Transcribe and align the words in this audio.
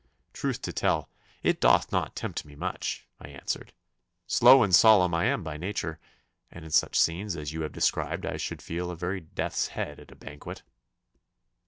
'Truth 0.33 0.63
to 0.63 0.73
tell, 0.73 1.09
it 1.43 1.61
doth 1.61 1.91
not 1.91 2.15
tempt 2.15 2.43
me 2.43 2.55
much,' 2.55 3.05
I 3.19 3.27
answered. 3.27 3.71
'Slow 4.25 4.63
and 4.63 4.73
solemn 4.73 5.13
I 5.13 5.25
am 5.25 5.43
by 5.43 5.57
nature, 5.57 5.99
and 6.49 6.65
in 6.65 6.71
such 6.71 6.99
scenes 6.99 7.35
as 7.35 7.53
you 7.53 7.61
have 7.61 7.71
described 7.71 8.25
I 8.25 8.37
should 8.37 8.63
feel 8.63 8.89
a 8.89 8.95
very 8.95 9.19
death's 9.21 9.67
head 9.67 9.99
at 9.99 10.09
a 10.11 10.15
banquet. 10.15 10.63